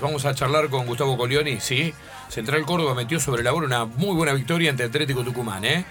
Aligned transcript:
Vamos 0.00 0.24
a 0.24 0.34
charlar 0.34 0.68
con 0.68 0.86
Gustavo 0.86 1.16
Colioni, 1.16 1.60
sí. 1.60 1.92
Central 2.28 2.64
Córdoba 2.64 2.94
metió 2.94 3.20
sobre 3.20 3.42
la 3.42 3.50
bola 3.50 3.66
una 3.66 3.84
muy 3.84 4.14
buena 4.14 4.32
victoria 4.32 4.70
ante 4.70 4.84
Atlético 4.84 5.22
Tucumán, 5.22 5.64
¿eh? 5.64 5.84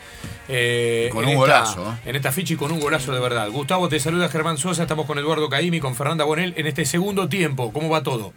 eh 0.47 1.09
con 1.11 1.25
un 1.25 1.35
golazo. 1.35 1.97
En 2.05 2.15
esta 2.15 2.31
ficha 2.31 2.53
y 2.53 2.57
con 2.57 2.71
un 2.71 2.79
golazo 2.79 3.13
de 3.13 3.19
verdad. 3.19 3.49
Gustavo, 3.49 3.89
te 3.89 3.99
saluda 3.99 4.29
Germán 4.29 4.57
Sosa, 4.57 4.83
estamos 4.83 5.05
con 5.05 5.17
Eduardo 5.19 5.49
Caimi, 5.49 5.79
con 5.79 5.95
Fernanda 5.95 6.23
Bonel 6.23 6.53
en 6.57 6.67
este 6.67 6.85
segundo 6.85 7.29
tiempo. 7.29 7.71
¿Cómo 7.71 7.89
va 7.89 8.01
todo? 8.01 8.33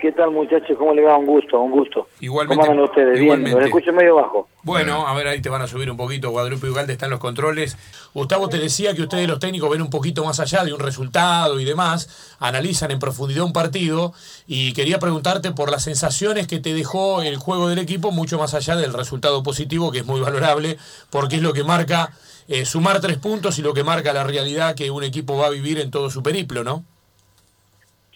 ¿Qué 0.00 0.12
tal 0.12 0.30
muchachos? 0.30 0.76
¿Cómo 0.78 0.94
le 0.94 1.02
va? 1.02 1.18
Un 1.18 1.26
gusto, 1.26 1.60
un 1.60 1.70
gusto. 1.70 2.08
Igualmente. 2.20 2.60
¿Cómo 2.60 2.70
andan 2.70 2.84
ustedes? 2.88 3.20
Igualmente. 3.20 3.50
Bien, 3.50 3.58
los 3.58 3.66
escucho 3.66 3.92
medio 3.92 4.14
bajo. 4.16 4.48
Bueno, 4.62 5.06
a 5.06 5.14
ver, 5.14 5.26
ahí 5.28 5.42
te 5.42 5.50
van 5.50 5.60
a 5.60 5.66
subir 5.66 5.90
un 5.90 5.96
poquito. 5.96 6.30
Guadalupe 6.30 6.66
y 6.66 6.70
Ugalde 6.70 6.94
están 6.94 7.08
en 7.08 7.10
los 7.12 7.20
controles. 7.20 7.76
Gustavo 8.14 8.48
te 8.48 8.58
decía 8.58 8.94
que 8.94 9.02
ustedes 9.02 9.28
los 9.28 9.38
técnicos 9.38 9.70
ven 9.70 9.82
un 9.82 9.90
poquito 9.90 10.24
más 10.24 10.40
allá 10.40 10.64
de 10.64 10.72
un 10.72 10.80
resultado 10.80 11.60
y 11.60 11.64
demás, 11.64 12.36
analizan 12.40 12.90
en 12.90 12.98
profundidad 12.98 13.44
un 13.44 13.52
partido 13.52 14.12
y 14.46 14.72
quería 14.72 14.98
preguntarte 14.98 15.52
por 15.52 15.70
las 15.70 15.84
sensaciones 15.84 16.46
que 16.46 16.60
te 16.60 16.72
dejó 16.72 17.22
el 17.22 17.36
juego 17.36 17.68
del 17.68 17.78
equipo, 17.78 18.10
mucho 18.10 18.38
más 18.38 18.54
allá 18.54 18.76
del 18.76 18.94
resultado 18.94 19.42
positivo, 19.42 19.92
que 19.92 19.98
es 19.98 20.06
muy 20.06 20.20
valorable, 20.20 20.78
porque 21.10 21.36
es 21.36 21.42
lo 21.42 21.52
que 21.52 21.62
marca 21.62 22.12
eh, 22.48 22.64
sumar 22.64 23.00
tres 23.00 23.18
puntos 23.18 23.58
y 23.58 23.62
lo 23.62 23.74
que 23.74 23.84
marca 23.84 24.12
la 24.12 24.24
realidad 24.24 24.74
que 24.74 24.90
un 24.90 25.04
equipo 25.04 25.36
va 25.36 25.46
a 25.46 25.50
vivir 25.50 25.78
en 25.78 25.90
todo 25.90 26.10
su 26.10 26.22
periplo, 26.22 26.64
¿no? 26.64 26.84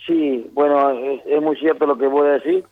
Sí, 0.07 0.51
bueno, 0.53 0.91
es, 0.91 1.41
muy 1.41 1.57
cierto 1.57 1.87
lo 1.87 1.97
que 1.97 2.07
voy 2.07 2.29
a 2.29 2.33
decir. 2.33 2.65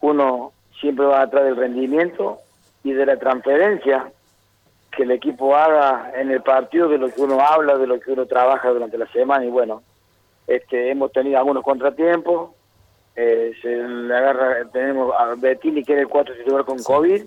Uno 0.00 0.52
siempre 0.80 1.04
va 1.04 1.22
atrás 1.22 1.44
del 1.44 1.56
rendimiento 1.56 2.38
y 2.82 2.92
de 2.92 3.06
la 3.06 3.18
transferencia 3.18 4.10
que 4.90 5.04
el 5.04 5.10
equipo 5.10 5.54
haga 5.54 6.12
en 6.16 6.30
el 6.30 6.42
partido 6.42 6.88
de 6.88 6.98
lo 6.98 7.10
que 7.10 7.20
uno 7.20 7.40
habla, 7.40 7.76
de 7.78 7.86
lo 7.86 8.00
que 8.00 8.12
uno 8.12 8.26
trabaja 8.26 8.70
durante 8.70 8.98
la 8.98 9.06
semana. 9.08 9.44
Y 9.44 9.50
bueno, 9.50 9.82
este, 10.46 10.90
hemos 10.90 11.12
tenido 11.12 11.38
algunos 11.38 11.62
contratiempos, 11.62 12.50
eh, 13.14 13.52
se 13.60 13.68
le 13.68 14.14
agarra, 14.14 14.64
tenemos 14.72 15.14
a 15.18 15.34
Bettini 15.36 15.84
que 15.84 15.92
era 15.92 16.02
el 16.02 16.08
4 16.08 16.34
titular 16.36 16.64
con 16.64 16.82
COVID, 16.82 17.22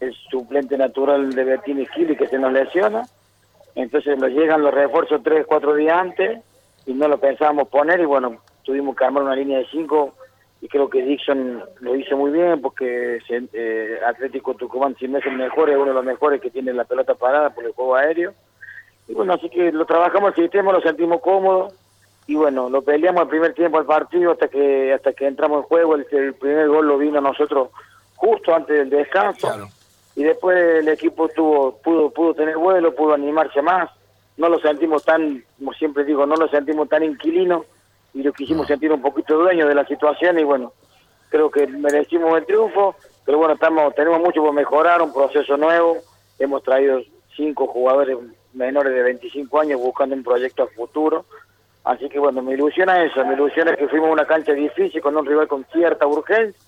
el 0.00 0.14
suplente 0.30 0.76
natural 0.76 1.32
de 1.32 1.44
Bettini 1.44 1.86
Kili 1.86 2.16
que 2.16 2.26
se 2.26 2.38
nos 2.38 2.52
lesiona, 2.52 3.04
entonces 3.76 4.18
nos 4.18 4.30
llegan 4.30 4.62
los 4.62 4.74
refuerzos 4.74 5.22
3, 5.22 5.46
4 5.46 5.74
días 5.74 5.96
antes 5.96 6.40
y 6.86 6.92
no 6.92 7.06
lo 7.06 7.18
pensábamos 7.18 7.68
poner 7.68 8.00
y 8.00 8.04
bueno, 8.04 8.38
tuvimos 8.62 8.96
que 8.96 9.04
armar 9.04 9.22
una 9.22 9.36
línea 9.36 9.58
de 9.58 9.66
cinco 9.70 10.14
y 10.60 10.68
creo 10.68 10.90
que 10.90 11.02
Dixon 11.02 11.62
lo 11.80 11.94
hizo 11.94 12.16
muy 12.16 12.32
bien 12.32 12.60
porque 12.60 13.20
eh, 13.28 13.98
Atlético 14.06 14.54
Tucumán 14.54 14.96
si 14.98 15.06
no 15.06 15.18
es 15.18 15.26
el 15.26 15.36
mejor 15.36 15.70
es 15.70 15.76
uno 15.76 15.86
de 15.86 15.94
los 15.94 16.04
mejores 16.04 16.40
que 16.40 16.50
tiene 16.50 16.72
la 16.72 16.84
pelota 16.84 17.14
parada 17.14 17.50
por 17.50 17.64
el 17.64 17.72
juego 17.72 17.94
aéreo. 17.94 18.34
Y 19.06 19.14
bueno 19.14 19.34
así 19.34 19.48
que 19.48 19.70
lo 19.70 19.86
trabajamos 19.86 20.30
el 20.30 20.44
sistema 20.44 20.72
lo 20.72 20.80
sentimos 20.80 21.20
cómodo 21.20 21.68
y 22.26 22.34
bueno 22.34 22.68
lo 22.68 22.82
peleamos 22.82 23.22
el 23.22 23.28
primer 23.28 23.54
tiempo 23.54 23.78
al 23.78 23.86
partido 23.86 24.32
hasta 24.32 24.48
que 24.48 24.92
hasta 24.92 25.12
que 25.12 25.26
entramos 25.26 25.62
en 25.62 25.68
juego. 25.68 25.94
El, 25.94 26.34
primer 26.34 26.68
gol 26.68 26.88
lo 26.88 26.98
vino 26.98 27.18
a 27.18 27.22
nosotros 27.22 27.68
justo 28.16 28.54
antes 28.54 28.76
del 28.76 28.90
descanso 28.90 29.68
y 30.16 30.24
después 30.24 30.58
el 30.80 30.88
equipo 30.88 31.28
tuvo 31.28 31.76
pudo 31.78 32.10
pudo 32.10 32.34
tener 32.34 32.56
vuelo 32.56 32.94
pudo 32.96 33.14
animarse 33.14 33.62
más. 33.62 33.90
No 34.36 34.48
lo 34.48 34.58
sentimos 34.58 35.04
tan 35.04 35.44
como 35.56 35.72
siempre 35.74 36.04
digo 36.04 36.26
no 36.26 36.34
lo 36.34 36.48
sentimos 36.48 36.88
tan 36.88 37.04
inquilino 37.04 37.64
y 38.18 38.22
lo 38.24 38.32
quisimos 38.32 38.66
sentir 38.66 38.90
un 38.90 39.00
poquito 39.00 39.38
dueño 39.38 39.68
de 39.68 39.76
la 39.76 39.86
situación 39.86 40.40
y 40.40 40.42
bueno, 40.42 40.72
creo 41.28 41.52
que 41.52 41.68
merecimos 41.68 42.36
el 42.36 42.46
triunfo, 42.46 42.96
pero 43.24 43.38
bueno, 43.38 43.54
estamos 43.54 43.94
tenemos 43.94 44.18
mucho 44.18 44.42
por 44.42 44.52
mejorar, 44.52 45.00
un 45.00 45.12
proceso 45.14 45.56
nuevo, 45.56 45.98
hemos 46.36 46.64
traído 46.64 47.00
cinco 47.36 47.68
jugadores 47.68 48.18
menores 48.54 48.92
de 48.92 49.02
25 49.04 49.60
años 49.60 49.80
buscando 49.80 50.16
un 50.16 50.24
proyecto 50.24 50.64
a 50.64 50.66
futuro, 50.66 51.26
así 51.84 52.08
que 52.08 52.18
bueno, 52.18 52.42
me 52.42 52.54
ilusiona 52.54 53.04
eso, 53.04 53.24
me 53.24 53.34
ilusiona 53.34 53.76
que 53.76 53.86
fuimos 53.86 54.08
a 54.08 54.12
una 54.14 54.26
cancha 54.26 54.52
difícil 54.52 55.00
con 55.00 55.16
un 55.16 55.24
rival 55.24 55.46
con 55.46 55.64
cierta 55.72 56.04
urgencia. 56.04 56.60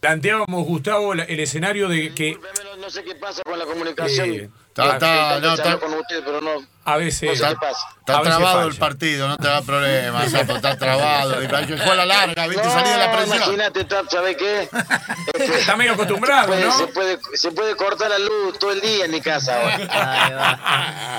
Planteábamos, 0.00 0.66
Gustavo, 0.66 1.12
el 1.12 1.40
escenario 1.40 1.88
de 1.88 2.12
que... 2.12 2.36
No 2.80 2.90
sé 2.90 3.04
qué 3.04 3.14
pasa 3.14 3.42
con 3.44 3.58
la 3.58 3.66
comunicación. 3.66 4.30
Eh, 4.30 4.50
Está, 4.86 5.40
no, 5.40 5.54
está, 5.54 5.78
con 5.80 5.92
usted, 5.92 6.22
pero 6.24 6.40
no, 6.40 6.50
a 6.92 6.96
veces. 6.96 7.32
está, 7.32 7.50
está 7.50 8.22
trabado 8.22 8.66
el 8.66 8.74
partido, 8.76 9.28
no 9.28 9.36
te 9.36 9.46
da 9.46 9.62
problema, 9.62 10.24
está 10.24 10.76
trabado. 10.78 11.36
A 11.88 11.94
la 11.94 12.06
larga, 12.06 12.46
¿viste? 12.46 12.64
No, 12.64 12.72
Salir 12.72 12.92
de 12.92 12.98
la 12.98 13.12
presión. 13.12 13.36
Imagínate, 13.36 13.86
¿sabes 14.10 14.36
qué? 14.36 14.68
está 15.58 15.76
medio 15.76 15.92
acostumbrado, 15.92 16.42
se 16.42 16.48
puede, 16.48 16.64
¿no? 16.64 16.78
Se 16.78 16.86
puede, 16.88 17.18
se 17.34 17.50
puede 17.52 17.76
cortar 17.76 18.10
la 18.10 18.18
luz 18.18 18.58
todo 18.58 18.72
el 18.72 18.80
día 18.80 19.04
en 19.04 19.10
mi 19.10 19.20
casa. 19.20 19.58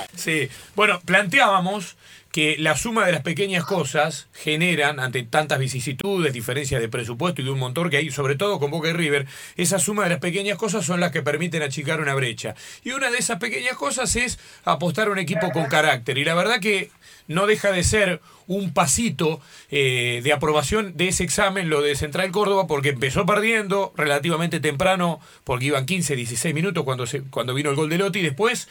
sí. 0.16 0.50
Bueno, 0.76 1.00
planteábamos 1.02 1.96
que 2.32 2.58
la 2.60 2.78
suma 2.78 3.06
de 3.06 3.12
las 3.12 3.22
pequeñas 3.22 3.64
cosas 3.64 4.28
generan, 4.34 5.00
ante 5.00 5.24
tantas 5.24 5.58
vicisitudes, 5.58 6.32
diferencias 6.32 6.80
de 6.80 6.88
presupuesto 6.88 7.42
y 7.42 7.46
de 7.46 7.52
un 7.52 7.60
montón 7.60 7.90
que 7.90 7.98
hay, 7.98 8.12
sobre 8.12 8.36
todo 8.36 8.60
con 8.60 8.70
Boca 8.70 8.90
y 8.90 8.94
River, 8.94 9.26
esa 9.58 9.80
suma 9.80 10.04
de 10.04 10.12
las 10.12 10.20
pequeñas 10.20 10.58
cosas 10.58 10.86
son 10.86 11.00
las 11.00 11.12
que 11.12 11.24
permiten 11.24 11.64
achicar 11.64 12.02
una 12.02 12.14
brecha. 12.14 12.56
Y 12.84 12.92
una 12.92 13.10
de 13.10 13.18
esas 13.18 13.40
pequeñas 13.40 13.76
cosas 13.76 14.16
es 14.16 14.40
apostar 14.64 15.08
a 15.08 15.12
un 15.12 15.18
equipo 15.18 15.50
con 15.60 15.70
carácter. 15.70 16.18
Y 16.18 16.26
la 16.26 16.36
verdad 16.36 16.60
que 16.60 16.92
no 17.28 17.46
deja 17.46 17.72
de 17.72 17.84
ser 17.84 18.22
un 18.48 18.74
pasito 18.74 19.40
eh, 19.70 20.22
de 20.24 20.34
aprobación 20.34 20.98
de 20.98 21.10
ese 21.10 21.24
examen, 21.24 21.70
lo 21.70 21.82
de 21.82 21.96
Central 21.96 22.32
Córdoba, 22.32 22.66
porque 22.66 22.90
empezó 22.90 23.26
perdiendo 23.26 23.94
relativamente 23.96 24.60
temprano, 24.60 25.20
porque 25.44 25.66
iban 25.66 25.86
15, 25.86 26.16
16 26.16 26.56
minutos 26.56 26.84
cuando, 26.84 27.06
se, 27.06 27.22
cuando 27.22 27.54
vino 27.54 27.70
el 27.70 27.76
gol 27.76 27.90
de 27.90 28.00
Lotti, 28.00 28.20
y 28.20 28.24
después 28.24 28.68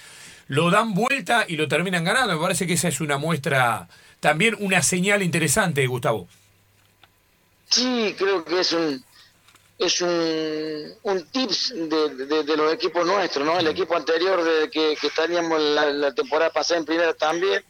lo 0.48 0.70
dan 0.70 0.94
vuelta 0.94 1.44
y 1.46 1.56
lo 1.56 1.68
terminan 1.68 2.02
ganando. 2.02 2.34
Me 2.34 2.42
parece 2.42 2.66
que 2.66 2.72
esa 2.72 2.88
es 2.88 3.00
una 3.00 3.18
muestra, 3.18 3.88
también 4.18 4.56
una 4.58 4.82
señal 4.82 5.22
interesante, 5.22 5.86
Gustavo. 5.86 6.26
Sí, 7.70 8.14
creo 8.18 8.44
que 8.44 8.60
es 8.60 8.72
un 8.72 9.04
es 9.78 10.00
un, 10.02 10.94
un 11.04 11.24
tips 11.30 11.72
de, 11.74 12.42
de, 12.42 12.56
los 12.56 12.72
equipos 12.72 13.06
nuestros, 13.06 13.46
¿no? 13.46 13.58
El 13.58 13.68
equipo 13.68 13.96
anterior 13.96 14.42
de 14.42 14.68
que, 14.68 14.96
que 15.00 15.06
estaríamos 15.06 15.60
la, 15.60 15.90
la 15.92 16.12
temporada 16.12 16.50
pasada 16.50 16.80
en 16.80 16.84
primera 16.86 17.14
también 17.14 17.64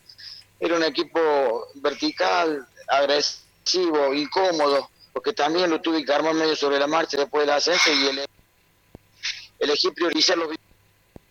era 0.58 0.76
un 0.76 0.84
equipo 0.84 1.68
vertical, 1.74 2.66
agresivo, 2.88 4.14
incómodo, 4.14 4.90
porque 5.12 5.34
también 5.34 5.68
lo 5.68 5.82
tuve 5.82 6.04
que 6.04 6.12
armar 6.12 6.34
medio 6.34 6.56
sobre 6.56 6.78
la 6.78 6.86
marcha 6.86 7.18
después 7.18 7.46
del 7.46 7.54
ascenso 7.54 7.90
y 7.92 8.06
el, 8.06 8.26
elegí 9.58 9.90
priorizar 9.90 10.38
los 10.38 10.48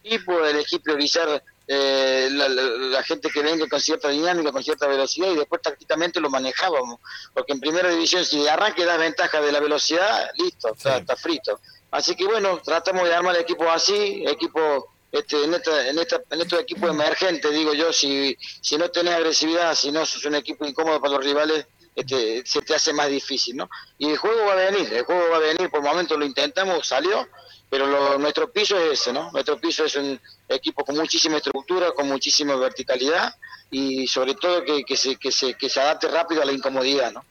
equipo, 0.03 0.45
elegí 0.45 0.79
priorizar 0.79 1.43
eh, 1.67 2.29
la, 2.31 3.03
gente 3.03 3.29
que 3.29 3.41
venga 3.41 3.67
con 3.67 3.81
cierta 3.81 4.09
dinámica, 4.09 4.51
con 4.51 4.63
cierta 4.63 4.88
velocidad 4.88 5.31
y 5.31 5.35
después 5.35 5.61
tácticamente 5.61 6.19
lo 6.19 6.29
manejábamos. 6.29 7.00
Porque 7.33 7.53
en 7.53 7.59
primera 7.59 7.89
división, 7.89 8.23
si 8.25 8.41
de 8.41 8.50
arranque 8.50 8.85
da 8.85 8.97
ventaja 8.97 9.41
de 9.41 9.51
la 9.51 9.59
velocidad, 9.59 10.29
listo, 10.35 10.73
está, 10.73 11.16
frito. 11.17 11.59
Así 11.91 12.16
que 12.16 12.25
bueno, 12.25 12.61
tratamos 12.63 13.07
de 13.07 13.13
armar 13.13 13.35
el 13.35 13.41
equipo 13.41 13.69
así, 13.69 14.23
equipo 14.28 14.94
este, 15.11 15.44
en, 15.44 15.53
esta, 15.53 15.88
en, 15.89 16.00
esta, 16.00 16.22
en 16.29 16.41
estos 16.41 16.59
equipos 16.59 16.89
emergentes, 16.89 17.51
digo 17.51 17.73
yo, 17.73 17.91
si, 17.91 18.38
si 18.61 18.78
no 18.78 18.89
tenés 18.89 19.16
agresividad, 19.16 19.73
si 19.75 19.91
no 19.91 20.05
sos 20.05 20.23
un 20.25 20.35
equipo 20.35 20.66
incómodo 20.66 20.99
para 20.99 21.13
los 21.16 21.25
rivales, 21.25 21.66
este, 21.95 22.45
se 22.45 22.61
te 22.61 22.75
hace 22.75 22.94
más 22.94 23.09
difícil, 23.09 23.57
¿no? 23.57 23.69
Y 23.97 24.11
el 24.11 24.17
juego 24.17 24.45
va 24.45 24.53
a 24.53 24.72
venir, 24.72 24.94
el 24.94 25.03
juego 25.03 25.29
va 25.31 25.38
a 25.38 25.39
venir, 25.39 25.69
por 25.69 25.79
el 25.79 25.88
momento 25.88 26.17
lo 26.17 26.25
intentamos, 26.25 26.88
salió, 26.88 27.28
pero 27.69 28.17
nuestro 28.17 28.51
piso 28.51 28.78
es 28.78 29.01
ese, 29.01 29.13
¿no? 29.13 29.31
Nuestro 29.31 29.59
piso 29.59 29.85
es 29.85 29.95
un 29.95 30.19
equipo 30.47 30.85
con 30.85 30.95
muchísima 30.95 31.38
estructura, 31.38 31.91
con 31.91 32.07
muchísima 32.07 32.55
verticalidad 32.55 33.35
y 33.69 34.07
sobre 34.07 34.35
todo 34.35 34.63
que, 34.63 34.95
se, 34.95 35.17
que, 35.17 35.31
se, 35.31 35.81
adapte 35.81 36.07
rápido 36.07 36.41
a 36.41 36.45
la 36.45 36.53
incomodidad, 36.53 37.11
¿no? 37.11 37.25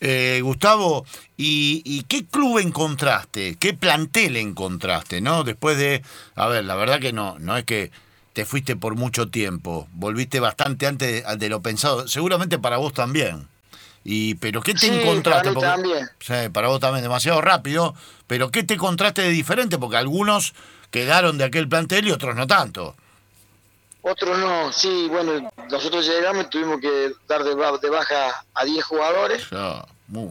Eh, 0.00 0.40
Gustavo, 0.42 1.06
¿y, 1.36 2.02
qué 2.04 2.26
club 2.26 2.58
encontraste? 2.58 3.56
¿Qué 3.58 3.74
plantel 3.74 4.36
encontraste? 4.36 5.20
¿No? 5.20 5.44
Después 5.44 5.78
de, 5.78 6.02
a 6.34 6.46
ver, 6.48 6.64
la 6.64 6.74
verdad 6.74 7.00
que 7.00 7.12
no, 7.12 7.38
no 7.38 7.56
es 7.56 7.64
que 7.64 7.90
te 8.32 8.44
fuiste 8.44 8.76
por 8.76 8.94
mucho 8.94 9.30
tiempo, 9.30 9.88
volviste 9.92 10.40
bastante 10.40 10.86
antes 10.86 11.24
de 11.38 11.48
lo 11.48 11.62
pensado, 11.62 12.06
seguramente 12.08 12.58
para 12.58 12.76
vos 12.76 12.92
también. 12.92 13.48
Y, 14.08 14.36
pero 14.36 14.62
¿qué 14.62 14.72
te 14.72 14.86
encontraste? 14.86 15.52
Para, 15.52 15.74
también. 15.74 16.08
Sí, 16.20 16.48
para 16.52 16.68
vos 16.68 16.78
también, 16.78 17.02
demasiado 17.02 17.40
rápido. 17.40 17.92
Pero 18.28 18.52
¿qué 18.52 18.62
te 18.62 18.74
encontraste 18.74 19.22
de 19.22 19.30
diferente? 19.30 19.78
Porque 19.78 19.96
algunos 19.96 20.54
quedaron 20.92 21.38
de 21.38 21.44
aquel 21.44 21.68
plantel 21.68 22.06
y 22.06 22.12
otros 22.12 22.36
no 22.36 22.46
tanto. 22.46 22.94
Otros 24.02 24.38
no, 24.38 24.72
sí, 24.72 25.08
bueno, 25.10 25.50
nosotros 25.68 26.06
llegamos 26.06 26.44
y 26.44 26.48
tuvimos 26.48 26.80
que 26.80 27.14
dar 27.26 27.42
de, 27.42 27.56
baja 27.56 28.44
a 28.54 28.64
10 28.64 28.84
jugadores 28.84 29.48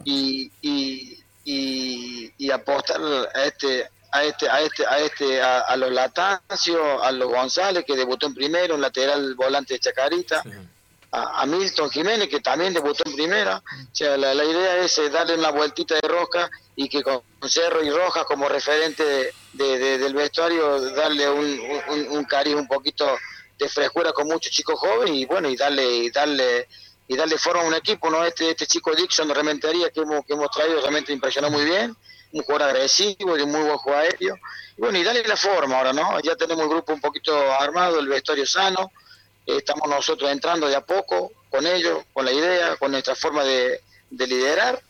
y, 0.04 0.50
y, 0.62 1.20
y, 1.44 2.50
apostar 2.50 2.98
a 3.34 3.44
este 3.44 3.90
a 4.10 4.24
este 4.24 4.48
a 4.48 4.60
este 4.62 4.86
a 4.86 4.98
este 5.00 5.42
a, 5.42 5.76
los 5.76 5.92
Latancio, 5.92 7.02
a 7.02 7.12
los 7.12 7.28
González 7.28 7.84
que 7.86 7.94
debutó 7.94 8.26
en 8.26 8.34
primero, 8.34 8.76
un 8.76 8.80
lateral 8.80 9.34
volante 9.34 9.74
de 9.74 9.80
Chacarita 9.80 10.42
a, 11.16 11.46
Milton 11.46 11.90
Jiménez, 11.90 12.28
que 12.28 12.40
también 12.40 12.74
debutó 12.74 13.02
en 13.06 13.14
primera. 13.14 13.56
O 13.58 13.94
sea, 13.94 14.16
la, 14.16 14.44
idea 14.44 14.78
es 14.78 14.98
eh, 14.98 15.08
darle 15.08 15.34
una 15.34 15.50
vueltita 15.50 15.94
de 15.94 16.08
rosca 16.08 16.50
y 16.74 16.88
que 16.88 17.02
con 17.02 17.22
Cerro 17.48 17.82
y 17.82 17.90
Rojas 17.90 18.24
como 18.24 18.48
referente 18.48 19.32
de, 19.54 19.98
del 19.98 20.14
vestuario, 20.14 20.92
darle 20.92 21.28
un, 21.30 21.60
un, 21.88 22.08
un, 22.10 22.24
cariz 22.24 22.54
un 22.54 22.68
poquito 22.68 23.16
de 23.58 23.68
frescura 23.68 24.12
con 24.12 24.26
muchos 24.26 24.52
chicos 24.52 24.78
jóvenes 24.78 25.14
y 25.14 25.24
bueno, 25.24 25.48
y 25.48 25.56
darle, 25.56 25.88
y 25.88 26.10
darle 26.10 26.68
y 27.08 27.16
darle 27.16 27.38
forma 27.38 27.62
a 27.62 27.66
un 27.66 27.74
equipo, 27.74 28.10
¿no? 28.10 28.24
Este, 28.24 28.50
este 28.50 28.66
chico 28.66 28.94
Dixon 28.94 29.28
de 29.28 29.34
Rementería 29.34 29.90
que 29.90 30.00
hemos, 30.00 30.24
que 30.26 30.32
hemos 30.32 30.50
traído 30.50 30.80
realmente 30.80 31.12
impresionó 31.12 31.50
muy 31.50 31.64
bien, 31.64 31.96
un 32.32 32.42
jugador 32.42 32.70
agresivo, 32.70 33.36
de 33.36 33.46
muy 33.46 33.62
buen 33.62 33.76
juego 33.78 33.98
aéreo. 33.98 34.36
Y 34.76 34.80
bueno, 34.80 34.98
y 34.98 35.04
darle 35.04 35.22
la 35.22 35.36
forma 35.36 35.78
ahora, 35.78 35.92
¿no? 35.92 36.18
Ya 36.20 36.34
tenemos 36.36 36.64
el 36.64 36.68
grupo 36.68 36.92
un 36.92 37.00
poquito 37.00 37.34
armado, 37.52 38.00
el 38.00 38.08
vestuario 38.08 38.44
sano, 38.44 38.90
estamos 39.46 39.88
nosotros 39.88 40.30
entrando 40.30 40.68
de 40.68 40.76
a 40.76 40.84
poco 40.84 41.32
con 41.48 41.66
ellos, 41.66 42.04
con 42.12 42.24
la 42.24 42.32
idea, 42.32 42.76
con 42.76 42.90
nuestra 42.90 43.14
forma 43.14 43.44
de, 43.44 43.80
de 44.10 44.26
liderar. 44.26 44.80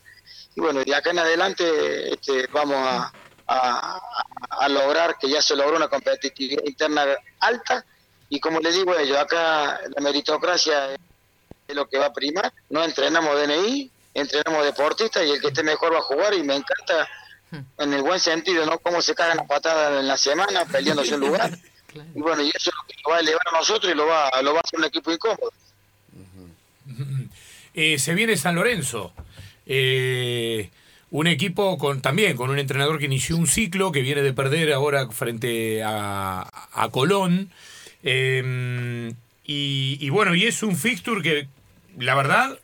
Y 0.55 0.61
bueno, 0.61 0.83
de 0.83 0.95
acá 0.95 1.11
en 1.11 1.19
adelante 1.19 2.13
este, 2.13 2.47
vamos 2.47 2.77
a, 2.77 3.11
a, 3.47 4.01
a, 4.49 4.69
lograr 4.69 5.17
que 5.19 5.29
ya 5.29 5.41
se 5.41 5.55
logró 5.55 5.77
una 5.77 5.87
competitividad 5.87 6.63
interna 6.65 7.05
alta. 7.39 7.85
Y 8.29 8.39
como 8.39 8.59
le 8.59 8.71
digo 8.71 8.91
a 8.91 9.01
ellos, 9.01 9.17
acá 9.17 9.79
la 9.95 10.01
meritocracia 10.01 10.95
es 11.67 11.75
lo 11.75 11.87
que 11.87 11.99
va 11.99 12.07
a 12.07 12.13
primar. 12.13 12.51
No 12.69 12.83
entrenamos 12.83 13.39
DNI, 13.39 13.91
entrenamos 14.13 14.65
deportistas 14.65 15.23
y 15.25 15.31
el 15.31 15.41
que 15.41 15.47
esté 15.47 15.63
mejor 15.63 15.93
va 15.93 15.99
a 15.99 16.01
jugar. 16.01 16.33
Y 16.33 16.43
me 16.43 16.55
encanta, 16.55 17.07
en 17.77 17.93
el 17.93 18.01
buen 18.01 18.19
sentido, 18.19 18.65
¿no? 18.65 18.79
Cómo 18.79 19.01
se 19.01 19.15
cagan 19.15 19.37
las 19.37 19.47
patadas 19.47 19.99
en 19.99 20.07
la 20.07 20.17
semana 20.17 20.65
peleándose 20.65 21.13
un 21.13 21.21
lugar. 21.21 21.51
Y 21.93 22.19
bueno, 22.19 22.41
y 22.43 22.49
eso 22.49 22.69
es 22.69 22.75
lo 22.75 22.87
que 22.87 22.95
lo 23.03 23.09
va 23.11 23.17
a 23.17 23.19
elevar 23.21 23.47
a 23.47 23.57
nosotros 23.57 23.91
y 23.91 23.95
lo 23.95 24.05
va, 24.05 24.29
lo 24.41 24.53
va 24.53 24.59
a 24.59 24.61
hacer 24.63 24.79
un 24.79 24.85
equipo 24.85 25.11
incómodo. 25.11 25.51
Eh, 27.79 27.99
se 27.99 28.15
viene 28.15 28.35
San 28.37 28.55
Lorenzo. 28.55 29.13
Eh, 29.67 30.71
un 31.11 31.27
equipo 31.27 31.77
con 31.77 32.01
también 32.01 32.35
con 32.35 32.49
un 32.49 32.57
entrenador 32.57 32.97
que 32.97 33.05
inició 33.05 33.37
un 33.37 33.45
ciclo 33.45 33.91
que 33.91 34.01
viene 34.01 34.23
de 34.23 34.33
perder 34.33 34.73
ahora 34.73 35.07
frente 35.11 35.83
a, 35.83 36.49
a 36.71 36.89
Colón. 36.89 37.51
Eh, 38.01 39.13
y, 39.45 39.99
y, 40.01 40.09
bueno, 40.09 40.33
y 40.33 40.45
es 40.45 40.63
un 40.63 40.75
fixture 40.75 41.21
que 41.21 41.47
la 41.99 42.15
verdad 42.15 42.57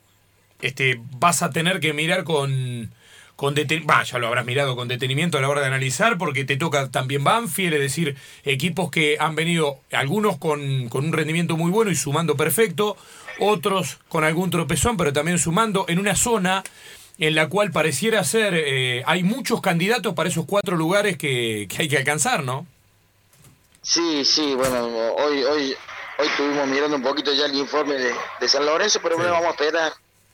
este, 0.61 0.99
vas 1.19 1.43
a 1.43 1.51
tener 1.51 1.79
que 1.79 1.93
mirar 1.93 2.23
con, 2.23 2.91
con 3.35 3.55
detenimiento, 3.55 4.03
ya 4.03 4.19
lo 4.19 4.27
habrás 4.27 4.45
mirado 4.45 4.75
con 4.75 4.87
detenimiento 4.87 5.37
a 5.37 5.41
la 5.41 5.49
hora 5.49 5.61
de 5.61 5.67
analizar, 5.67 6.17
porque 6.17 6.45
te 6.45 6.55
toca 6.55 6.89
también 6.91 7.23
Banfield, 7.23 7.73
es 7.73 7.79
decir, 7.79 8.15
equipos 8.43 8.91
que 8.91 9.17
han 9.19 9.35
venido, 9.35 9.79
algunos 9.91 10.37
con, 10.37 10.87
con 10.89 11.05
un 11.05 11.13
rendimiento 11.13 11.57
muy 11.57 11.71
bueno 11.71 11.91
y 11.91 11.95
sumando 11.95 12.35
perfecto, 12.37 12.95
otros 13.39 13.97
con 14.07 14.23
algún 14.23 14.49
tropezón, 14.49 14.97
pero 14.97 15.13
también 15.13 15.39
sumando 15.39 15.85
en 15.87 15.99
una 15.99 16.15
zona 16.15 16.63
en 17.17 17.35
la 17.35 17.47
cual 17.49 17.71
pareciera 17.71 18.23
ser, 18.23 18.53
eh, 18.55 19.03
hay 19.05 19.23
muchos 19.23 19.61
candidatos 19.61 20.13
para 20.13 20.29
esos 20.29 20.45
cuatro 20.45 20.75
lugares 20.75 21.17
que, 21.17 21.67
que, 21.69 21.83
hay 21.83 21.87
que 21.87 21.97
alcanzar, 21.97 22.43
¿no? 22.43 22.65
Sí, 23.81 24.23
sí, 24.25 24.55
bueno, 24.55 24.85
hoy, 25.17 25.43
hoy, 25.43 25.75
hoy 26.19 26.27
estuvimos 26.27 26.67
mirando 26.67 26.95
un 26.95 27.03
poquito 27.03 27.33
ya 27.33 27.45
el 27.45 27.55
informe 27.55 27.95
de, 27.95 28.13
de 28.39 28.47
San 28.47 28.65
Lorenzo, 28.65 28.99
pero 29.01 29.15
sí. 29.15 29.21
bueno, 29.21 29.33
vamos 29.33 29.47
a 29.47 29.51
esperar, 29.51 29.93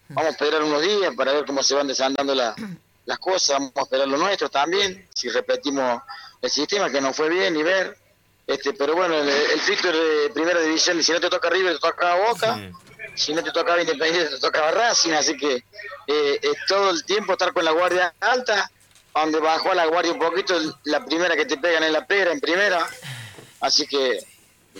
vamos 0.09 0.25
a 0.25 0.29
esperar 0.29 0.63
unos 0.63 0.81
días 0.81 1.13
para 1.15 1.33
ver 1.33 1.45
cómo 1.45 1.63
se 1.63 1.75
van 1.75 1.87
desandando 1.87 2.33
la, 2.35 2.55
las 3.09 3.17
cosas, 3.17 3.57
vamos 3.57 3.71
a 3.75 3.81
esperar 3.81 4.07
lo 4.07 4.17
nuestro 4.17 4.49
también, 4.49 5.09
si 5.15 5.29
repetimos 5.29 5.99
el 6.43 6.49
sistema 6.51 6.91
que 6.91 7.01
no 7.01 7.11
fue 7.11 7.27
bien 7.27 7.57
y 7.57 7.63
ver, 7.63 7.97
este, 8.45 8.73
pero 8.73 8.95
bueno, 8.95 9.15
el, 9.15 9.27
el 9.27 9.59
de 9.59 10.29
primera 10.31 10.59
división, 10.59 11.01
si 11.01 11.11
no 11.11 11.19
te 11.19 11.27
toca 11.27 11.49
River, 11.49 11.73
te 11.73 11.79
toca 11.79 12.13
Boca, 12.13 12.55
sí. 12.55 12.71
si 13.15 13.33
no 13.33 13.43
te 13.43 13.51
tocaba 13.51 13.81
Independiente, 13.81 14.35
te 14.35 14.39
tocaba 14.39 14.69
Racing, 14.69 15.13
así 15.13 15.35
que 15.35 15.55
eh, 16.05 16.39
es 16.39 16.53
todo 16.67 16.91
el 16.91 17.03
tiempo 17.03 17.31
estar 17.31 17.51
con 17.51 17.65
la 17.65 17.71
guardia 17.71 18.13
alta, 18.19 18.69
donde 19.15 19.39
bajó 19.39 19.73
la 19.73 19.87
guardia 19.87 20.13
un 20.13 20.19
poquito, 20.19 20.53
la 20.83 21.03
primera 21.03 21.35
que 21.35 21.47
te 21.47 21.57
pegan 21.57 21.83
en 21.83 21.93
la 21.93 22.05
pera, 22.05 22.31
en 22.31 22.39
primera, 22.39 22.87
así 23.61 23.87
que 23.87 24.19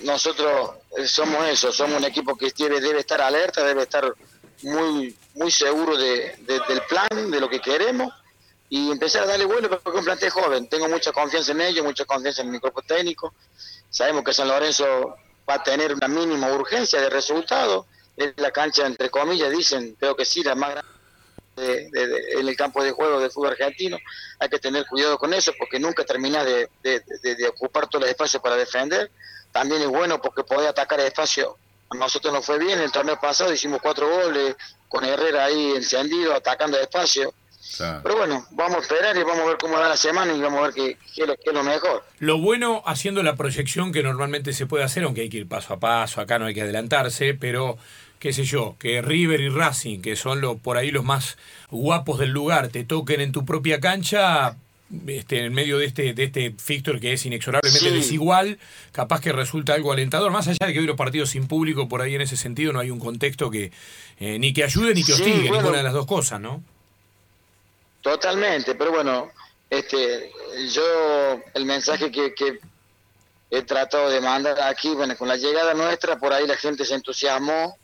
nosotros 0.04 0.75
somos 1.08 1.48
eso, 1.48 1.72
somos 1.72 1.98
un 1.98 2.06
equipo 2.06 2.38
que 2.38 2.54
debe, 2.56 2.80
debe 2.80 3.00
estar 3.00 3.24
alerta, 3.24 3.64
debe 3.64 3.82
estar 3.82 4.14
muy 4.62 5.16
muy 5.40 5.52
seguro 5.52 5.98
de, 5.98 6.36
de, 6.42 6.60
del 6.68 6.82
plan, 6.82 7.32
de 7.32 7.40
lo 7.40 7.50
que 7.50 7.62
queremos, 7.62 8.14
y 8.69 8.92
empezar 8.92 9.24
a 9.24 9.27
darle 9.27 9.45
vuelo 9.45 9.69
porque 9.69 9.89
es 9.89 9.95
un 9.95 10.06
plantel 10.06 10.30
joven, 10.30 10.69
tengo 10.69 10.88
mucha 10.88 11.12
confianza 11.12 11.51
en 11.51 11.62
ellos, 11.62 11.83
mucha 11.83 12.06
confianza 12.06 12.42
en 12.42 12.51
mi 12.51 12.60
cuerpo 12.60 12.81
técnico, 12.81 13.33
sabemos 13.89 14.24
que 14.24 14.33
San 14.33 14.48
Lorenzo 14.48 15.16
va 15.50 15.56
a 15.56 15.63
tener 15.63 15.94
una 15.94 16.07
mínima 16.07 16.51
urgencia 16.51 17.01
de 17.01 17.10
resultados, 17.10 17.86
es 18.16 18.33
la 18.38 18.51
cancha, 18.51 18.86
entre 18.86 19.10
comillas, 19.10 19.50
dicen, 19.51 19.95
creo 20.00 20.16
que 20.16 20.25
sí, 20.25 20.44
la 20.44 20.54
más 20.54 20.71
grande 20.71 21.00
de, 21.60 21.89
de, 21.89 22.07
de, 22.07 22.31
en 22.39 22.48
el 22.48 22.56
campo 22.56 22.83
de 22.83 22.92
juego 22.92 23.19
del 23.19 23.31
fútbol 23.31 23.51
argentino. 23.51 23.98
Hay 24.39 24.50
que 24.50 24.60
tener 24.60 24.86
cuidado 24.86 25.18
con 25.18 25.33
eso 25.33 25.51
porque 25.57 25.80
nunca 25.80 26.04
terminas 26.06 26.45
de, 26.45 26.69
ocupar 27.50 27.88
todos 27.88 28.04
los 28.04 28.10
espacios 28.10 28.42
para 28.42 28.56
defender. 28.56 29.12
También 29.51 29.81
es 29.81 29.88
bueno 29.88 30.22
porque 30.22 30.44
podés 30.44 30.69
atacar 30.69 31.00
el 31.00 31.07
espacio. 31.07 31.57
A 31.89 31.95
nosotros 31.95 32.33
nos 32.33 32.45
fue 32.45 32.60
bien, 32.60 32.80
el 32.80 32.92
torneo 32.92 33.19
pasado 33.19 33.51
hicimos 33.51 33.81
cuatro 33.81 34.07
goles, 34.07 34.56
con 34.88 35.04
Herrera 35.04 35.45
ahí 35.45 35.72
encendido, 35.75 36.33
atacando 36.33 36.77
el 36.77 36.83
espacio. 36.83 37.33
Claro. 37.78 38.02
Pero 38.04 38.18
bueno, 38.18 38.46
vamos 38.52 38.78
a 38.78 38.82
esperar 38.82 39.16
y 39.16 39.24
vamos 39.24 39.40
a 39.40 39.46
ver 39.46 39.58
cómo 39.58 39.76
va 39.76 39.90
la 39.90 39.98
semana 39.98 40.34
y 40.34 40.42
vamos 40.42 40.60
a 40.60 40.64
ver 40.64 40.74
qué, 40.74 40.98
qué, 41.16 41.22
es 41.22 41.28
lo, 41.28 41.36
qué, 41.36 41.50
es 41.50 41.54
lo, 41.54 41.64
mejor. 41.64 42.04
Lo 42.20 42.38
bueno 42.40 42.84
haciendo 42.86 43.24
la 43.24 43.36
proyección 43.36 43.92
que 43.92 44.04
normalmente 44.04 44.54
se 44.54 44.66
puede 44.66 44.84
hacer, 44.84 45.04
aunque 45.04 45.22
hay 45.22 45.30
que 45.30 45.38
ir 45.38 45.48
paso 45.48 45.74
a 45.74 45.80
paso, 45.80 46.22
acá 46.22 46.40
no 46.40 46.46
hay 46.46 46.54
que 46.54 46.62
adelantarse, 46.62 47.34
pero 47.34 47.78
qué 48.20 48.34
sé 48.34 48.44
yo, 48.44 48.76
que 48.80 49.02
River 49.02 49.40
y 49.40 49.50
Racing, 49.50 50.02
que 50.02 50.16
son 50.16 50.42
lo, 50.42 50.58
por 50.58 50.78
ahí 50.78 50.92
los 50.92 51.06
más 51.06 51.38
guapos 51.72 52.20
del 52.20 52.32
lugar, 52.32 52.68
te 52.68 52.84
toquen 52.84 53.22
en 53.22 53.32
tu 53.32 53.46
propia 53.46 53.80
cancha, 53.80 54.58
este, 55.08 55.46
en 55.46 55.54
medio 55.54 55.78
de 55.78 55.86
este, 55.86 56.14
de 56.14 56.24
este 56.26 56.54
fixture 56.58 57.00
que 57.00 57.14
es 57.14 57.26
inexorablemente 57.26 57.90
sí. 57.90 57.96
desigual, 57.96 58.60
capaz 58.92 59.22
que 59.22 59.32
resulta 59.32 59.74
algo 59.74 59.94
alentador, 59.94 60.32
más 60.32 60.48
allá 60.48 60.68
de 60.68 60.74
que 60.74 60.80
hoy 60.80 60.86
los 60.86 60.98
partidos 60.98 61.30
sin 61.30 61.48
público, 61.48 61.88
por 61.88 62.02
ahí 62.02 62.16
en 62.16 62.22
ese 62.22 62.36
sentido 62.36 62.74
no 62.74 62.80
hay 62.80 62.92
un 62.92 63.00
contexto 63.00 63.50
que 63.50 63.72
eh, 64.20 64.38
ni 64.38 64.52
que 64.52 64.64
ayude 64.66 64.94
ni 64.94 65.04
que 65.04 65.14
hostigue, 65.14 65.44
sí, 65.44 65.48
bueno, 65.48 65.58
ninguna 65.58 65.78
de 65.78 65.84
las 65.84 65.94
dos 65.94 66.06
cosas, 66.06 66.42
¿no? 66.42 66.62
Totalmente, 68.10 68.74
pero 68.74 68.90
bueno, 68.90 69.32
este, 69.70 70.32
yo 70.74 71.40
el 71.54 71.66
mensaje 71.66 72.10
que, 72.10 72.34
que 72.34 72.60
he 73.52 73.62
tratado 73.62 74.10
de 74.10 74.20
mandar 74.20 74.60
aquí, 74.62 74.90
bueno, 74.96 75.16
con 75.16 75.28
la 75.28 75.38
llegada 75.38 75.76
nuestra, 75.76 76.18
por 76.18 76.34
ahí 76.34 76.48
la 76.48 76.58
gente 76.58 76.86
se 76.86 76.96
entusiasmó, 76.96 77.78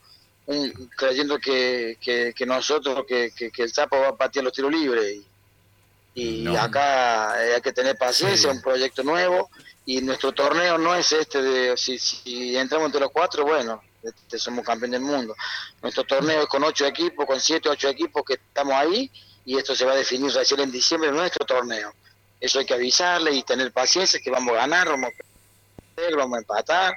un, 0.48 0.90
creyendo 0.98 1.38
que, 1.38 2.00
que, 2.02 2.34
que 2.36 2.46
nosotros, 2.48 3.06
que, 3.08 3.34
que, 3.36 3.52
el 3.62 3.72
Chapo 3.72 4.00
va 4.00 4.08
a 4.08 4.16
patear 4.16 4.46
los 4.46 4.54
tiros 4.54 4.72
libres. 4.72 5.22
Y, 6.16 6.40
y 6.40 6.42
no. 6.42 6.60
acá 6.60 7.34
hay 7.34 7.62
que 7.62 7.72
tener 7.72 7.96
paciencia, 7.96 8.50
sí. 8.50 8.58
un 8.58 8.64
proyecto 8.64 9.04
nuevo. 9.04 9.52
Y 9.86 10.02
nuestro 10.02 10.32
torneo 10.32 10.80
no 10.80 10.96
es 10.96 11.12
este 11.12 11.40
de, 11.40 11.78
si, 11.78 12.00
si 12.00 12.58
entramos 12.58 12.88
entre 12.88 13.02
los 13.02 13.12
cuatro, 13.12 13.46
bueno, 13.46 13.80
este, 14.02 14.40
somos 14.40 14.66
campeón 14.66 14.90
del 14.90 15.02
mundo. 15.02 15.36
Nuestro 15.84 16.04
torneo 16.04 16.42
es 16.42 16.48
con 16.48 16.64
ocho 16.64 16.88
equipos, 16.88 17.28
con 17.28 17.40
siete, 17.40 17.70
ocho 17.70 17.90
equipos 17.90 18.24
que 18.26 18.34
estamos 18.34 18.74
ahí. 18.74 19.12
Y 19.46 19.58
esto 19.58 19.76
se 19.76 19.86
va 19.86 19.94
a 19.94 19.96
definir 19.96 20.32
recién 20.34 20.60
en 20.60 20.72
diciembre, 20.72 21.12
nuestro 21.12 21.46
torneo. 21.46 21.94
Eso 22.40 22.60
hay 22.60 22.66
que 22.66 22.74
avisarle 22.74 23.32
y 23.32 23.44
tener 23.44 23.72
paciencia, 23.72 24.20
que 24.20 24.30
vamos 24.30 24.54
a 24.54 24.58
ganar, 24.58 24.90
vamos 24.90 25.12
a 25.12 25.96
perder, 25.96 26.16
vamos 26.18 26.38
a 26.38 26.40
empatar 26.40 26.96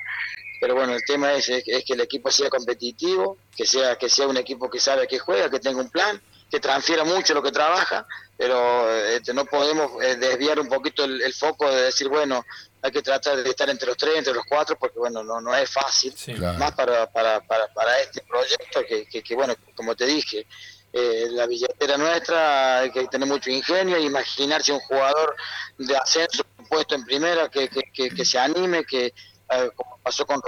pero 0.61 0.75
bueno 0.75 0.95
el 0.95 1.05
tema 1.05 1.33
es, 1.35 1.49
es, 1.49 1.63
es, 1.67 1.85
que 1.85 1.93
el 1.95 2.01
equipo 2.01 2.31
sea 2.31 2.51
competitivo 2.51 3.39
que 3.57 3.67
sea 3.67 3.97
que 3.97 4.09
sea 4.09 4.27
un 4.27 4.37
equipo 4.37 4.71
que 4.71 4.81
sabe 4.81 5.07
que 5.07 5.19
juega 5.19 5.51
que 5.51 5.61
tenga 5.61 5.81
un 5.81 5.91
plan 5.91 6.21
que 6.51 6.61
transfiera 6.61 7.05
mucho 7.05 7.35
lo 7.35 7.43
que 7.43 7.53
trabaja 7.53 8.07
pero 8.37 8.91
este, 9.07 9.35
no 9.35 9.45
podemos 9.45 10.03
eh, 10.03 10.17
desviar 10.17 10.59
un 10.61 10.69
poquito 10.69 11.05
el, 11.05 11.21
el, 11.21 11.35
foco 11.35 11.71
de 11.71 11.83
decir 11.83 12.09
bueno 12.09 12.45
hay 12.83 12.91
que 12.91 13.03
tratar 13.03 13.43
de 13.43 13.49
estar 13.49 13.69
entre 13.69 13.89
los 13.89 13.97
tres 13.97 14.17
entre 14.17 14.33
los 14.33 14.45
cuatro 14.49 14.77
porque 14.79 14.99
bueno 14.99 15.23
no 15.23 15.41
no 15.41 15.55
es 15.55 15.71
fácil 15.71 16.13
sí, 16.17 16.35
claro. 16.35 16.59
más 16.59 16.73
para, 16.73 17.11
para, 17.11 17.41
para, 17.41 17.67
para 17.69 18.01
este 18.01 18.23
proyecto 18.23 18.81
que, 18.89 19.07
que, 19.07 19.23
que 19.23 19.35
bueno 19.35 19.55
como 19.75 19.95
te 19.95 20.07
dije 20.07 20.47
eh, 20.93 21.27
la 21.31 21.47
billetera 21.47 21.97
nuestra 21.97 22.81
hay 22.81 22.91
que 22.91 23.07
tener 23.09 23.29
mucho 23.29 23.51
ingenio 23.51 23.99
imaginarse 23.99 24.73
un 24.73 24.81
jugador 24.81 25.37
de 25.77 25.97
ascenso 25.97 26.45
puesto 26.69 26.95
en 26.95 27.05
primera 27.05 27.49
que, 27.49 27.69
que, 27.69 28.11
que, 28.11 28.25
se 28.25 28.39
anime 28.39 28.85
que 28.85 29.07
eh, 29.07 29.71
como 29.75 29.99
pasó 30.03 30.27
con 30.27 30.41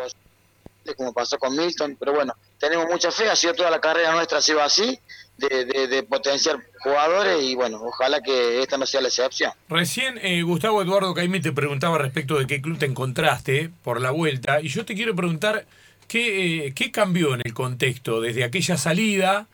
como 0.97 1.13
pasó 1.13 1.39
con 1.39 1.57
Milton, 1.57 1.97
pero 2.01 2.13
bueno, 2.15 2.35
tenemos 2.59 2.87
mucha 2.91 3.13
fe, 3.13 3.29
ha 3.29 3.37
sido 3.37 3.55
toda 3.55 3.71
la 3.71 3.81
carrera 3.81 4.13
nuestra 4.13 4.39
ha 4.39 4.43
sido 4.43 4.61
así, 4.61 4.99
de, 5.37 5.65
de, 5.65 5.87
de 5.87 6.03
potenciar 6.03 6.59
jugadores 6.81 7.43
y 7.43 7.55
bueno, 7.55 7.81
ojalá 7.83 8.21
que 8.21 8.61
esta 8.61 8.77
no 8.77 8.87
sea 8.87 9.01
la 9.01 9.09
excepción. 9.09 9.53
Recién 9.69 10.19
eh, 10.19 10.43
Gustavo 10.43 10.83
Eduardo 10.83 11.15
Caimí 11.15 11.41
te 11.41 11.53
preguntaba 11.53 11.99
respecto 11.99 12.39
de 12.39 12.47
qué 12.47 12.61
club 12.61 12.79
te 12.79 12.87
encontraste 12.87 13.71
por 13.83 14.01
la 14.01 14.11
vuelta 14.11 14.61
y 14.61 14.69
yo 14.69 14.85
te 14.85 14.95
quiero 14.95 15.15
preguntar 15.15 15.67
qué, 16.09 16.67
eh, 16.67 16.75
qué 16.75 16.91
cambió 16.91 17.35
en 17.35 17.43
el 17.45 17.55
contexto 17.55 18.21
desde 18.21 18.45
aquella 18.45 18.77
salida, 18.77 19.47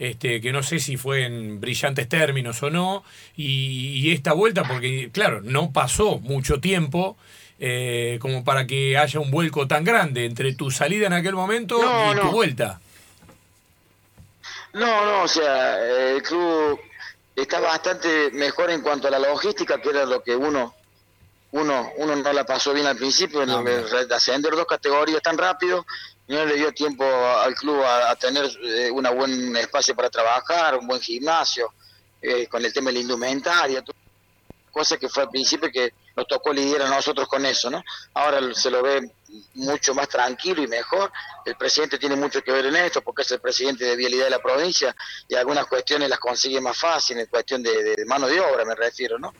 este, 0.00 0.40
que 0.40 0.50
no 0.50 0.64
sé 0.64 0.80
si 0.80 0.96
fue 0.96 1.26
en 1.26 1.60
brillantes 1.60 2.08
términos 2.08 2.60
o 2.64 2.70
no, 2.70 3.04
y, 3.36 4.00
y 4.00 4.12
esta 4.12 4.32
vuelta, 4.32 4.64
porque 4.64 5.10
claro, 5.12 5.42
no 5.42 5.72
pasó 5.72 6.18
mucho 6.18 6.58
tiempo 6.58 7.16
eh, 7.62 8.18
como 8.22 8.42
para 8.42 8.66
que 8.66 8.96
haya 8.96 9.20
un 9.20 9.30
vuelco 9.30 9.68
tan 9.68 9.84
grande 9.84 10.24
entre 10.24 10.54
tu 10.54 10.70
salida 10.70 11.06
en 11.06 11.12
aquel 11.12 11.34
momento 11.34 11.78
no, 11.78 12.12
y 12.12 12.14
no. 12.14 12.22
tu 12.22 12.30
vuelta. 12.30 12.80
No, 14.72 15.04
no, 15.04 15.22
o 15.24 15.28
sea, 15.28 15.78
el 16.12 16.22
club 16.22 16.80
está 17.36 17.60
bastante 17.60 18.30
mejor 18.30 18.70
en 18.70 18.80
cuanto 18.80 19.08
a 19.08 19.10
la 19.10 19.18
logística, 19.18 19.78
que 19.82 19.90
era 19.90 20.06
lo 20.06 20.22
que 20.22 20.34
uno 20.34 20.74
uno 21.52 21.92
uno 21.96 22.16
no 22.16 22.32
la 22.32 22.44
pasó 22.44 22.72
bien 22.72 22.86
al 22.86 22.96
principio, 22.96 23.44
no, 23.44 23.60
en 23.60 23.68
el, 23.68 24.12
ascender 24.12 24.52
dos 24.52 24.66
categorías 24.66 25.20
tan 25.20 25.36
rápido, 25.36 25.84
no 26.30 26.44
le 26.46 26.54
dio 26.54 26.72
tiempo 26.72 27.04
al 27.04 27.54
club 27.54 27.82
a, 27.82 28.14
tener 28.16 28.48
eh, 28.62 28.90
un 28.90 29.02
buen 29.16 29.56
espacio 29.56 29.96
para 29.96 30.08
trabajar, 30.08 30.78
un 30.78 30.86
buen 30.86 31.00
gimnasio, 31.00 31.72
eh, 32.22 32.46
con 32.46 32.64
el 32.64 32.72
tema 32.72 32.90
de 32.90 32.94
la 32.94 33.00
indumentaria, 33.00 33.82
cosa 34.70 34.96
que 34.96 35.08
fue 35.08 35.24
al 35.24 35.30
principio 35.30 35.68
que 35.72 35.92
nos 36.16 36.28
tocó 36.28 36.52
lidiar 36.52 36.82
a 36.82 36.88
nosotros 36.88 37.26
con 37.26 37.44
eso, 37.44 37.68
¿no? 37.68 37.82
Ahora 38.14 38.40
se 38.54 38.70
lo 38.70 38.80
ve 38.80 39.10
mucho 39.54 39.92
más 39.92 40.08
tranquilo 40.08 40.62
y 40.62 40.68
mejor. 40.68 41.10
El 41.44 41.56
presidente 41.56 41.98
tiene 41.98 42.14
mucho 42.14 42.42
que 42.42 42.52
ver 42.52 42.66
en 42.66 42.76
esto 42.76 43.02
porque 43.02 43.22
es 43.22 43.30
el 43.32 43.40
presidente 43.40 43.84
de 43.84 43.96
vialidad 43.96 44.24
de 44.24 44.30
la 44.30 44.38
provincia 44.38 44.94
y 45.28 45.34
algunas 45.34 45.66
cuestiones 45.66 46.08
las 46.08 46.20
consigue 46.20 46.60
más 46.60 46.78
fácil 46.78 47.18
en 47.18 47.26
cuestión 47.26 47.60
de, 47.62 48.04
mano 48.06 48.28
de 48.28 48.40
obra, 48.40 48.64
me 48.64 48.76
refiero, 48.76 49.18
¿no? 49.18 49.32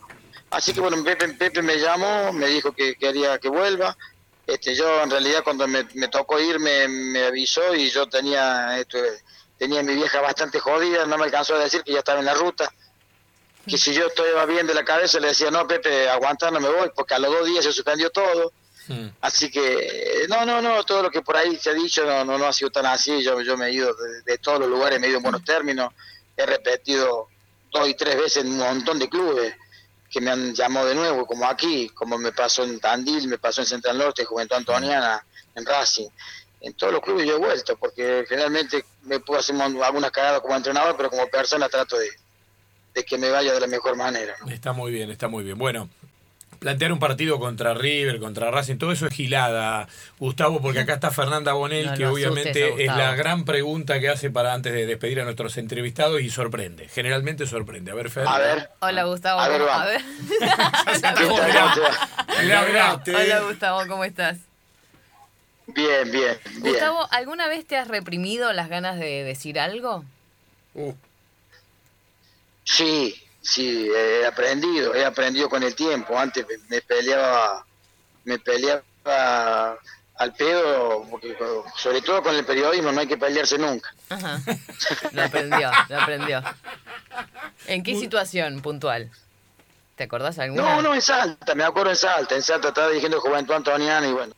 Así 0.49 0.73
que 0.73 0.81
bueno, 0.81 1.01
Pepe, 1.01 1.29
Pepe 1.29 1.61
me 1.61 1.77
llamó, 1.77 2.33
me 2.33 2.47
dijo 2.47 2.73
que 2.73 2.95
quería 2.95 3.39
que 3.39 3.47
vuelva. 3.47 3.95
Este, 4.47 4.75
yo 4.75 5.03
en 5.03 5.09
realidad 5.09 5.43
cuando 5.43 5.67
me, 5.67 5.83
tocó 6.09 6.39
ir 6.39 6.59
me, 6.59 7.23
avisó 7.25 7.73
y 7.75 7.89
yo 7.89 8.07
tenía 8.09 8.79
esto, 8.79 8.97
tenía 9.57 9.83
mi 9.83 9.95
vieja 9.95 10.19
bastante 10.19 10.59
jodida, 10.59 11.05
no 11.05 11.17
me 11.17 11.25
alcanzó 11.25 11.55
a 11.55 11.59
decir 11.59 11.83
que 11.83 11.93
ya 11.93 11.99
estaba 11.99 12.19
en 12.19 12.25
la 12.25 12.33
ruta 12.33 12.71
que 13.67 13.77
si 13.77 13.93
yo 13.93 14.07
estaba 14.07 14.45
bien 14.45 14.65
de 14.65 14.73
la 14.73 14.83
cabeza 14.83 15.19
le 15.19 15.29
decía, 15.29 15.51
no, 15.51 15.67
Pepe, 15.67 16.09
aguanta, 16.09 16.49
no 16.51 16.59
me 16.59 16.69
voy, 16.69 16.89
porque 16.95 17.13
a 17.13 17.19
los 17.19 17.31
dos 17.31 17.45
días 17.45 17.63
se 17.63 17.71
suspendió 17.71 18.09
todo. 18.09 18.53
Hmm. 18.87 19.09
Así 19.21 19.51
que, 19.51 20.25
no, 20.27 20.45
no, 20.45 20.61
no, 20.61 20.83
todo 20.83 21.03
lo 21.03 21.11
que 21.11 21.21
por 21.21 21.37
ahí 21.37 21.55
se 21.57 21.69
ha 21.69 21.73
dicho 21.73 22.03
no, 22.05 22.25
no, 22.25 22.37
no 22.37 22.45
ha 22.45 22.53
sido 22.53 22.71
tan 22.71 22.87
así. 22.87 23.21
Yo, 23.21 23.41
yo 23.41 23.55
me 23.57 23.67
he 23.67 23.73
ido 23.73 23.93
de, 24.25 24.37
todos 24.39 24.59
los 24.59 24.69
lugares, 24.69 24.99
me 24.99 25.07
he 25.07 25.09
ido 25.09 25.17
en 25.17 25.23
buenos 25.23 25.43
términos. 25.43 25.93
He 26.35 26.45
repetido 26.45 27.27
dos 27.71 27.87
y 27.87 27.93
tres 27.93 28.17
veces 28.17 28.43
en 28.43 28.51
un 28.51 28.57
montón 28.57 28.97
de 28.97 29.09
clubes 29.09 29.55
que 30.11 30.19
me 30.19 30.29
han 30.29 30.53
llamado 30.53 30.87
de 30.87 30.95
nuevo, 30.95 31.25
como 31.25 31.45
aquí, 31.45 31.89
como 31.89 32.17
me 32.17 32.33
pasó 32.33 32.65
en 32.65 32.79
Tandil, 32.81 33.29
me 33.29 33.37
pasó 33.37 33.61
en 33.61 33.67
Central 33.67 33.97
Norte, 33.97 34.25
Juventud 34.25 34.57
Antoniana, 34.57 35.25
en 35.55 35.65
Racing. 35.65 36.09
En 36.59 36.73
todos 36.73 36.93
los 36.93 37.01
clubes 37.01 37.25
yo 37.25 37.37
he 37.37 37.39
vuelto, 37.39 37.77
porque 37.77 38.25
generalmente 38.27 38.83
me 39.03 39.21
puedo 39.21 39.39
hacer 39.39 39.55
algunas 39.59 40.11
cagadas 40.11 40.41
como 40.41 40.55
entrenador, 40.55 40.95
pero 40.97 41.09
como 41.09 41.27
persona 41.27 41.69
trato 41.69 41.97
de, 41.97 42.09
de 42.93 43.03
que 43.05 43.17
me 43.17 43.29
vaya 43.29 43.53
de 43.53 43.59
la 43.61 43.67
mejor 43.67 43.95
manera. 43.95 44.35
Está 44.49 44.73
muy 44.73 44.91
bien, 44.91 45.09
está 45.09 45.29
muy 45.29 45.45
bien. 45.45 45.57
Bueno, 45.57 45.89
plantear 46.59 46.91
un 46.91 46.99
partido 46.99 47.39
contra 47.39 47.73
River, 47.73 48.19
contra 48.19 48.51
Racing, 48.51 48.77
todo 48.77 48.91
eso 48.91 49.07
es 49.07 49.13
gilada, 49.13 49.87
Gustavo, 50.19 50.61
porque 50.61 50.79
acá 50.79 50.93
está 50.93 51.11
Fernanda 51.11 51.53
Bonel, 51.53 51.93
que 51.95 52.05
obviamente 52.05 52.83
es 52.83 52.87
la 52.87 53.15
gran 53.15 53.45
pregunta 53.45 53.99
que 53.99 54.09
hace 54.09 54.29
para 54.29 54.53
antes 54.53 54.73
de 54.73 54.85
despedir 54.85 55.21
a 55.21 55.23
nuestros 55.23 55.57
entrevistados 55.57 56.21
y 56.21 56.29
sorprende, 56.29 56.87
generalmente 56.87 57.47
sorprende. 57.47 57.91
A 57.91 57.95
ver, 57.95 58.09
Fer. 58.09 58.27
A 58.27 58.37
ver. 58.37 58.69
Hola, 58.79 59.03
Gustavo. 59.05 59.39
A 59.39 59.47
ver, 59.47 59.61
a 59.61 59.85
ver. 59.85 60.01
Hola, 63.15 63.39
Gustavo, 63.41 63.81
¿cómo 63.87 64.03
estás? 64.03 64.37
Bien, 65.67 66.11
bien, 66.11 66.37
bien. 66.43 66.61
Gustavo, 66.61 67.07
¿alguna 67.11 67.47
vez 67.47 67.65
te 67.65 67.77
has 67.77 67.87
reprimido 67.87 68.51
las 68.53 68.69
ganas 68.69 68.99
de 68.99 69.23
decir 69.23 69.59
algo? 69.59 70.03
Uh. 70.73 70.93
Sí, 72.63 73.15
sí, 73.41 73.89
he 73.95 74.25
aprendido, 74.25 74.95
he 74.95 75.05
aprendido 75.05 75.49
con 75.49 75.63
el 75.63 75.75
tiempo. 75.75 76.17
Antes 76.17 76.45
me 76.69 76.81
peleaba, 76.81 77.65
me 78.23 78.39
peleaba 78.39 79.77
al 80.15 80.33
pedo, 80.33 81.05
porque 81.09 81.35
sobre 81.75 82.01
todo 82.01 82.21
con 82.21 82.35
el 82.35 82.45
periodismo 82.45 82.91
no 82.91 82.99
hay 82.99 83.07
que 83.07 83.17
pelearse 83.17 83.57
nunca. 83.57 83.93
Ajá. 84.09 84.39
Lo 85.13 85.23
aprendió, 85.23 85.71
lo 85.89 85.99
aprendió. 85.99 86.43
¿En 87.65 87.81
qué 87.81 87.95
situación 87.95 88.61
puntual? 88.61 89.09
¿Te 89.95 90.03
acordás 90.03 90.37
alguna? 90.39 90.61
No, 90.61 90.81
no, 90.81 90.93
en 90.93 91.01
Salta, 91.01 91.55
me 91.55 91.63
acuerdo 91.63 91.91
en 91.91 91.95
Salta. 91.95 92.35
En 92.35 92.41
Salta 92.41 92.69
estaba 92.69 92.87
dirigiendo 92.89 93.19
Juventud 93.19 93.53
Antoniana 93.53 94.07
y 94.07 94.11
bueno. 94.11 94.33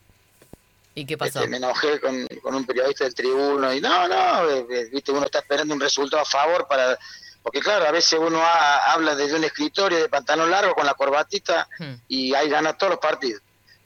¿Y 0.94 1.04
qué 1.06 1.18
pasó? 1.18 1.40
Este, 1.40 1.50
me 1.50 1.56
enojé 1.56 2.00
con, 2.00 2.26
con, 2.42 2.54
un 2.54 2.64
periodista 2.64 3.04
del 3.04 3.14
tribuno 3.14 3.72
y 3.72 3.80
no, 3.80 4.06
no, 4.06 4.50
eh, 4.50 4.66
eh, 4.70 4.88
viste, 4.92 5.10
uno 5.10 5.24
está 5.24 5.40
esperando 5.40 5.74
un 5.74 5.80
resultado 5.80 6.22
a 6.22 6.26
favor 6.26 6.68
para 6.68 6.98
porque 7.44 7.60
claro, 7.60 7.86
a 7.86 7.90
veces 7.90 8.18
uno 8.18 8.42
habla 8.42 9.14
desde 9.14 9.36
un 9.36 9.44
escritorio 9.44 9.98
de 9.98 10.08
pantalón 10.08 10.50
largo 10.50 10.74
con 10.74 10.86
la 10.86 10.94
corbatita 10.94 11.68
hmm. 11.78 11.92
y 12.08 12.34
ahí 12.34 12.48
gana 12.48 12.72
todos 12.72 12.92
los 12.92 12.98
partidos. 12.98 13.42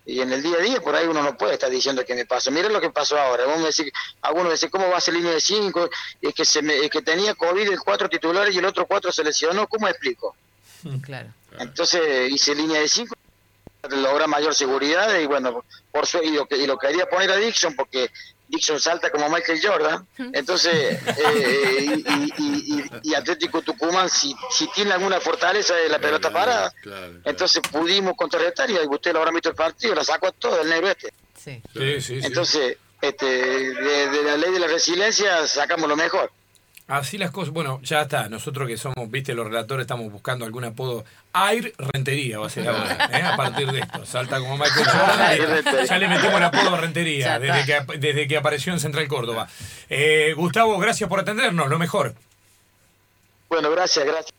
Y 0.07 0.21
en 0.21 0.33
el 0.33 0.41
día 0.45 0.59
a 0.59 0.61
día 0.61 0.81
por 0.81 0.95
ahí 0.95 1.09
uno 1.09 1.25
no 1.25 1.37
puede 1.37 1.55
estar 1.55 1.69
diciendo 1.69 2.05
que 2.05 2.15
me 2.15 2.25
pasó. 2.25 2.53
Miren 2.53 2.73
lo 2.73 2.81
que 2.81 2.91
pasó 2.91 3.19
ahora. 3.19 3.47
Me 3.49 3.65
decís, 3.65 3.93
algunos 4.23 4.53
dicen, 4.53 4.71
¿cómo 4.71 4.89
va 4.89 4.99
a 4.99 5.01
ser 5.01 5.15
línea 5.15 5.33
de 5.33 5.41
5? 5.41 5.91
Es 6.23 6.35
que, 6.35 6.45
se 6.45 6.63
me, 6.63 6.89
que 6.89 7.03
tenía 7.03 7.35
COVID 7.35 7.69
el 7.69 7.81
cuatro 7.81 8.09
titulares 8.09 8.55
y 8.55 8.59
el 8.59 8.65
otro 8.65 8.87
cuatro 8.87 9.11
se 9.11 9.25
lesionó. 9.25 9.67
¿Cómo 9.67 9.89
explico? 9.89 10.37
Hmm. 10.85 10.99
Claro. 11.01 11.29
Entonces 11.59 12.31
hice 12.31 12.55
línea 12.55 12.81
de 12.81 12.89
5 12.89 13.13
logra 13.91 14.27
mayor 14.27 14.55
seguridad 14.55 15.19
y 15.19 15.27
bueno, 15.27 15.65
por 15.91 16.07
su, 16.07 16.19
y, 16.19 16.31
lo, 16.31 16.47
y 16.51 16.67
lo 16.67 16.79
quería 16.79 17.07
poner 17.07 17.31
a 17.33 17.37
Dixon 17.37 17.75
porque 17.75 18.11
Dixon 18.49 18.81
salta 18.81 19.11
como 19.11 19.29
Michael 19.29 19.61
Jordan, 19.63 20.07
entonces, 20.33 20.99
eh, 21.19 22.03
y, 23.03 23.15
Atlético 23.15 23.63
Tucumán, 23.63 24.09
si, 24.09 24.35
si 24.51 24.67
tiene 24.73 24.93
alguna 24.93 25.21
fortaleza 25.21 25.75
de 25.75 25.89
la 25.89 25.99
pelota 25.99 26.31
parada, 26.31 26.73
entonces 27.25 27.63
pudimos 27.71 28.15
contrarrestar 28.17 28.71
y 28.71 28.75
usted 28.89 29.13
lo 29.13 29.19
habrá 29.19 29.33
visto 29.33 29.51
el 29.51 29.55
partido, 29.55 29.95
la 29.95 30.05
sacó 30.05 30.29
a 30.29 30.33
todo 30.33 30.61
el 30.63 30.69
negro 30.69 30.89
este. 30.89 31.13
Sí. 31.37 31.63
entonces, 32.23 32.77
este, 33.01 33.27
de, 33.27 34.23
la 34.25 34.37
ley 34.37 34.53
de 34.53 34.59
la 34.59 34.67
resiliencia 34.67 35.47
sacamos 35.47 35.89
lo 35.89 35.97
mejor. 35.97 36.33
Así 36.89 37.19
las 37.19 37.31
cosas, 37.31 37.53
bueno, 37.53 37.81
ya 37.83 38.01
está. 38.01 38.31
Nosotros 38.31 38.67
que 38.67 38.79
somos, 38.79 39.11
viste, 39.11 39.35
los 39.35 39.47
relatores 39.47 39.83
estamos 39.83 40.11
buscando 40.11 40.47
algún 40.47 40.65
apodo. 40.65 41.05
Air 41.35 41.75
Rentería 41.77 42.39
va 42.39 42.47
a 42.47 42.51
ser 42.51 42.67
ahora, 42.67 43.11
¿eh? 43.13 43.23
a 43.23 43.37
partir 43.37 43.71
de 43.71 43.81
esto. 43.81 44.07
Salta 44.07 44.39
como 44.39 44.57
Michael 44.57 44.87
Jordan. 45.65 45.87
ya 45.87 45.99
le 45.99 46.09
metimos 46.09 46.37
el 46.37 46.45
apodo 46.45 46.77
Rentería 46.79 47.39
desde 47.39 47.67
que, 47.67 47.99
desde 47.99 48.27
que 48.27 48.37
apareció 48.39 48.73
en 48.73 48.81
Central 48.81 49.07
Córdoba. 49.07 49.49
Eh, 49.91 50.33
Gustavo, 50.35 50.79
gracias 50.79 51.11
por 51.11 51.21
atendernos, 51.21 51.69
lo 51.69 51.79
mejor. 51.79 52.15
Bueno, 53.51 53.71
gracias, 53.71 54.07
gracias. 54.07 54.38